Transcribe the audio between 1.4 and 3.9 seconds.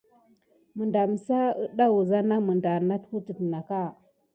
keda wuda nameta nat widinaka.